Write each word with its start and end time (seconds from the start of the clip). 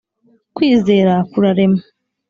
Kwizera 0.55 1.13
kurarema 1.31 1.79